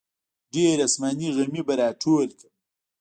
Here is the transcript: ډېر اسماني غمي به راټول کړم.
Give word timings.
ډېر 0.53 0.77
اسماني 0.87 1.27
غمي 1.35 1.61
به 1.67 1.73
راټول 1.81 2.27
کړم. 2.39 2.53